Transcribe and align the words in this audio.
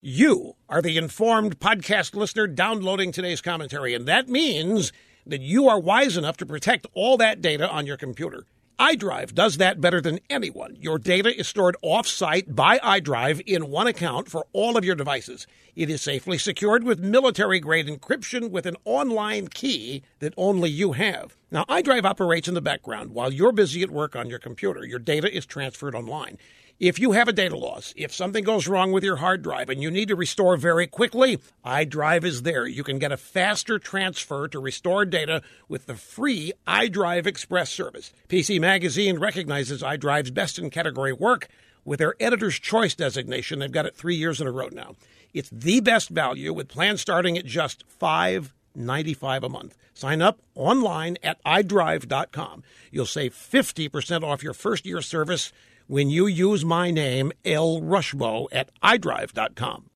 You 0.00 0.54
are 0.68 0.80
the 0.80 0.96
informed 0.96 1.58
podcast 1.58 2.14
listener 2.14 2.46
downloading 2.46 3.10
today's 3.10 3.40
commentary, 3.40 3.94
and 3.94 4.06
that 4.06 4.28
means 4.28 4.92
that 5.26 5.40
you 5.40 5.68
are 5.68 5.80
wise 5.80 6.16
enough 6.16 6.36
to 6.36 6.46
protect 6.46 6.86
all 6.94 7.16
that 7.16 7.42
data 7.42 7.68
on 7.68 7.84
your 7.84 7.96
computer. 7.96 8.44
iDrive 8.78 9.34
does 9.34 9.56
that 9.56 9.80
better 9.80 10.00
than 10.00 10.20
anyone. 10.30 10.76
Your 10.80 11.00
data 11.00 11.36
is 11.36 11.48
stored 11.48 11.76
off-site 11.82 12.54
by 12.54 12.78
iDrive 12.78 13.40
in 13.40 13.70
one 13.70 13.88
account 13.88 14.30
for 14.30 14.46
all 14.52 14.76
of 14.76 14.84
your 14.84 14.94
devices. 14.94 15.48
It 15.74 15.90
is 15.90 16.00
safely 16.00 16.38
secured 16.38 16.84
with 16.84 17.00
military-grade 17.00 17.88
encryption 17.88 18.52
with 18.52 18.66
an 18.66 18.76
online 18.84 19.48
key 19.48 20.04
that 20.20 20.32
only 20.36 20.70
you 20.70 20.92
have. 20.92 21.36
Now, 21.50 21.64
iDrive 21.64 22.04
operates 22.04 22.46
in 22.46 22.54
the 22.54 22.60
background 22.60 23.14
while 23.14 23.32
you're 23.32 23.50
busy 23.50 23.82
at 23.82 23.90
work 23.90 24.14
on 24.14 24.30
your 24.30 24.38
computer. 24.38 24.86
Your 24.86 25.00
data 25.00 25.36
is 25.36 25.44
transferred 25.44 25.96
online. 25.96 26.38
If 26.80 27.00
you 27.00 27.10
have 27.10 27.26
a 27.26 27.32
data 27.32 27.56
loss, 27.56 27.92
if 27.96 28.14
something 28.14 28.44
goes 28.44 28.68
wrong 28.68 28.92
with 28.92 29.02
your 29.02 29.16
hard 29.16 29.42
drive 29.42 29.68
and 29.68 29.82
you 29.82 29.90
need 29.90 30.06
to 30.08 30.14
restore 30.14 30.56
very 30.56 30.86
quickly, 30.86 31.40
iDrive 31.64 32.22
is 32.22 32.42
there. 32.42 32.68
You 32.68 32.84
can 32.84 33.00
get 33.00 33.10
a 33.10 33.16
faster 33.16 33.80
transfer 33.80 34.46
to 34.46 34.60
restore 34.60 35.04
data 35.04 35.42
with 35.68 35.86
the 35.86 35.96
free 35.96 36.52
iDrive 36.68 37.26
Express 37.26 37.70
service. 37.70 38.12
PC 38.28 38.60
Magazine 38.60 39.18
recognizes 39.18 39.82
iDrive's 39.82 40.30
best 40.30 40.56
in 40.56 40.70
category 40.70 41.12
work 41.12 41.48
with 41.84 41.98
their 41.98 42.14
editor's 42.20 42.60
choice 42.60 42.94
designation. 42.94 43.58
They've 43.58 43.72
got 43.72 43.86
it 43.86 43.96
three 43.96 44.14
years 44.14 44.40
in 44.40 44.46
a 44.46 44.52
row 44.52 44.68
now. 44.70 44.94
It's 45.34 45.50
the 45.50 45.80
best 45.80 46.10
value 46.10 46.52
with 46.52 46.68
plans 46.68 47.00
starting 47.00 47.36
at 47.36 47.44
just 47.44 47.82
five 47.88 48.54
ninety-five 48.76 49.42
a 49.42 49.48
month. 49.48 49.76
Sign 49.94 50.22
up 50.22 50.38
online 50.54 51.16
at 51.24 51.42
iDrive.com. 51.42 52.62
You'll 52.92 53.04
save 53.04 53.34
50% 53.34 54.22
off 54.22 54.44
your 54.44 54.54
first 54.54 54.86
year 54.86 55.02
service 55.02 55.52
when 55.88 56.10
you 56.10 56.26
use 56.26 56.64
my 56.64 56.90
name, 56.90 57.32
El 57.44 57.80
Rushbo, 57.80 58.46
at 58.52 58.70
iDrive.com. 58.82 59.90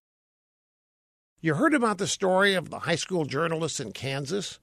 You 1.41 1.55
heard 1.55 1.75
about 1.75 1.99
the 1.99 2.07
story 2.07 2.55
of 2.55 2.71
the 2.71 2.81
high 2.81 2.97
school 2.97 3.27
journalists 3.27 3.79
in 3.79 3.93
Kansas? 3.93 4.59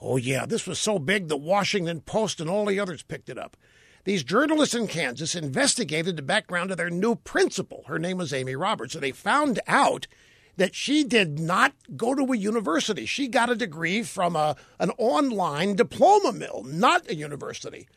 Oh, 0.00 0.16
yeah, 0.16 0.44
this 0.46 0.66
was 0.66 0.78
so 0.78 0.98
big 0.98 1.28
the 1.28 1.36
Washington 1.36 2.02
Post 2.02 2.40
and 2.40 2.50
all 2.50 2.66
the 2.66 2.78
others 2.78 3.02
picked 3.02 3.30
it 3.30 3.38
up. 3.38 3.56
These 4.04 4.24
journalists 4.24 4.74
in 4.74 4.88
Kansas 4.88 5.34
investigated 5.34 6.16
the 6.16 6.22
background 6.22 6.70
of 6.70 6.76
their 6.76 6.90
new 6.90 7.16
principal. 7.16 7.84
Her 7.86 7.98
name 7.98 8.18
was 8.18 8.32
Amy 8.32 8.54
Roberts, 8.54 8.94
and 8.94 9.02
they 9.02 9.12
found 9.12 9.60
out 9.66 10.06
that 10.56 10.74
she 10.74 11.02
did 11.02 11.38
not 11.38 11.72
go 11.96 12.14
to 12.14 12.32
a 12.32 12.36
university. 12.36 13.06
She 13.06 13.28
got 13.28 13.50
a 13.50 13.56
degree 13.56 14.02
from 14.02 14.36
a, 14.36 14.56
an 14.78 14.90
online 14.98 15.76
diploma 15.76 16.32
mill, 16.32 16.62
not 16.66 17.08
a 17.08 17.14
university. 17.14 17.88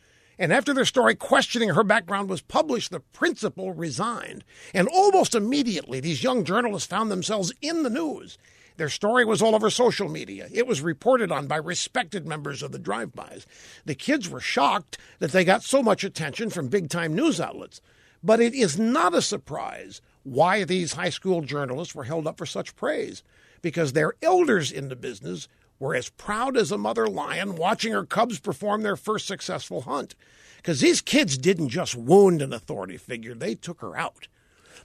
And 0.42 0.52
after 0.52 0.74
their 0.74 0.84
story 0.84 1.14
questioning 1.14 1.68
her 1.68 1.84
background 1.84 2.28
was 2.28 2.42
published, 2.42 2.90
the 2.90 2.98
principal 2.98 3.70
resigned. 3.70 4.42
And 4.74 4.88
almost 4.88 5.36
immediately, 5.36 6.00
these 6.00 6.24
young 6.24 6.42
journalists 6.42 6.88
found 6.88 7.12
themselves 7.12 7.52
in 7.62 7.84
the 7.84 7.90
news. 7.90 8.38
Their 8.76 8.88
story 8.88 9.24
was 9.24 9.40
all 9.40 9.54
over 9.54 9.70
social 9.70 10.08
media. 10.08 10.48
It 10.52 10.66
was 10.66 10.80
reported 10.80 11.30
on 11.30 11.46
by 11.46 11.58
respected 11.58 12.26
members 12.26 12.60
of 12.60 12.72
the 12.72 12.80
drive 12.80 13.14
bys. 13.14 13.46
The 13.84 13.94
kids 13.94 14.28
were 14.28 14.40
shocked 14.40 14.98
that 15.20 15.30
they 15.30 15.44
got 15.44 15.62
so 15.62 15.80
much 15.80 16.02
attention 16.02 16.50
from 16.50 16.66
big 16.66 16.90
time 16.90 17.14
news 17.14 17.40
outlets. 17.40 17.80
But 18.20 18.40
it 18.40 18.52
is 18.52 18.76
not 18.76 19.14
a 19.14 19.22
surprise 19.22 20.00
why 20.24 20.64
these 20.64 20.94
high 20.94 21.10
school 21.10 21.42
journalists 21.42 21.94
were 21.94 22.02
held 22.02 22.26
up 22.26 22.36
for 22.36 22.46
such 22.46 22.74
praise, 22.74 23.22
because 23.60 23.92
their 23.92 24.14
elders 24.20 24.72
in 24.72 24.88
the 24.88 24.96
business 24.96 25.46
were 25.82 25.96
as 25.96 26.10
proud 26.10 26.56
as 26.56 26.70
a 26.70 26.78
mother 26.78 27.08
lion 27.08 27.56
watching 27.56 27.92
her 27.92 28.06
cubs 28.06 28.38
perform 28.38 28.82
their 28.82 28.94
first 28.94 29.26
successful 29.26 29.80
hunt. 29.80 30.14
Because 30.58 30.80
these 30.80 31.00
kids 31.00 31.36
didn't 31.36 31.70
just 31.70 31.96
wound 31.96 32.40
an 32.40 32.52
authority 32.52 32.96
figure, 32.96 33.34
they 33.34 33.56
took 33.56 33.80
her 33.80 33.96
out. 33.96 34.28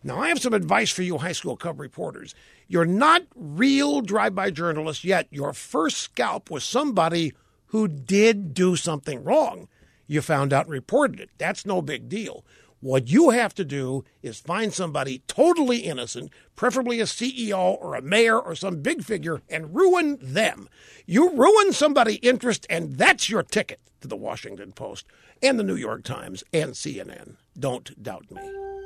Now, 0.03 0.20
I 0.20 0.30
have 0.30 0.42
some 0.42 0.56
advice 0.56 0.90
for 0.90 1.03
you 1.03 1.20
high 1.20 1.34
school 1.34 1.56
cub 1.56 1.80
reporters. 1.80 2.34
You're 2.68 2.84
not 2.84 3.22
real 3.36 4.02
drive 4.02 4.34
by 4.34 4.50
journalists 4.50 5.03
yet. 5.03 5.28
Your 5.30 5.53
first 5.53 5.98
scalp 5.98 6.50
was 6.50 6.64
somebody 6.64 7.34
who 7.68 7.88
did 7.88 8.56
do 8.56 8.75
something 8.75 9.23
wrong. 9.23 9.68
You 10.08 10.24
found 10.24 10.52
out 10.52 10.66
and 10.66 10.74
reported 10.74 11.19
it. 11.19 11.29
That's 11.38 11.64
no 11.64 11.84
big 11.84 12.09
deal. 12.09 12.44
What 12.80 13.10
you 13.10 13.32
have 13.32 13.56
to 13.56 13.66
do 13.66 14.04
is 14.22 14.40
find 14.40 14.72
somebody 14.72 15.24
totally 15.28 15.80
innocent, 15.80 16.32
preferably 16.56 17.00
a 17.00 17.06
CEO 17.06 17.58
or 17.58 17.96
a 17.96 18.02
mayor 18.02 18.40
or 18.40 18.54
some 18.54 18.82
big 18.82 19.04
figure, 19.04 19.42
and 19.50 19.76
ruin 19.76 20.20
them. 20.22 20.70
You 21.06 21.32
ruin 21.32 21.74
somebody's 21.74 22.20
interest, 22.22 22.68
and 22.70 22.98
that's 22.98 23.30
your 23.30 23.42
ticket 23.42 23.80
to 24.02 24.08
the 24.08 24.16
Washington 24.16 24.74
Post 24.74 25.08
and 25.42 25.60
the 25.60 25.64
New 25.64 25.76
York 25.76 26.04
Times 26.04 26.44
and 26.54 26.74
CNN. 26.74 27.38
Don't 27.58 28.02
doubt 28.02 28.30
me. 28.30 28.77